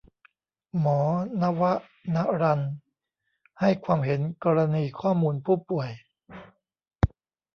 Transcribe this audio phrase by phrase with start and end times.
[0.79, 0.99] หมอ
[1.41, 1.61] นว
[2.15, 2.61] นรรณ
[3.59, 5.89] ให้ความเห็นกรณีข้อมูลผู้ป่วย